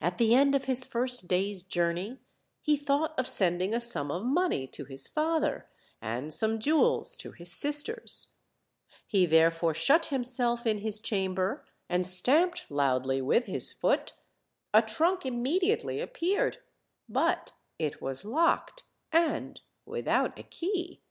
At 0.00 0.16
the 0.16 0.34
end 0.34 0.54
of 0.54 0.64
his 0.64 0.82
first 0.82 1.28
day's 1.28 1.62
journey 1.62 2.16
he 2.62 2.74
thought 2.74 3.12
of 3.18 3.26
sending 3.26 3.74
a 3.74 3.82
sum 3.82 4.10
of 4.10 4.24
money 4.24 4.66
to 4.68 4.86
his 4.86 5.06
father, 5.06 5.68
and 6.00 6.32
some 6.32 6.58
jewels 6.58 7.14
to 7.16 7.32
his 7.32 7.52
sisters; 7.52 8.32
he 9.06 9.26
therefore 9.26 9.74
shut 9.74 10.06
himself 10.06 10.66
in 10.66 10.78
his 10.78 11.00
chamber, 11.00 11.66
and 11.86 12.06
stamped 12.06 12.64
loudly 12.70 13.20
with 13.20 13.44
his 13.44 13.74
foot; 13.74 14.14
a 14.72 14.80
trunk 14.80 15.26
immediately 15.26 16.00
ap 16.00 16.14
peared 16.14 16.56
but 17.06 17.52
it 17.78 18.00
was 18.00 18.24
locked, 18.24 18.84
and 19.12 19.60
without 19.84 20.38
a 20.38 20.44
key. 20.44 21.02